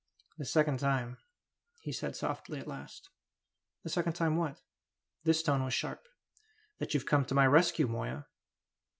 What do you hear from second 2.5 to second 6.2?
at last. "The second time what?" This tone was sharp.